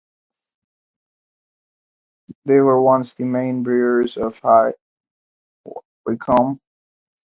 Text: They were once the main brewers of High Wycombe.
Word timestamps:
They 2.45 2.59
were 2.59 2.81
once 2.81 3.13
the 3.13 3.25
main 3.25 3.61
brewers 3.61 4.17
of 4.17 4.39
High 4.39 4.73
Wycombe. 6.07 6.59